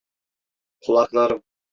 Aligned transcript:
Kulaklarım! 0.81 1.43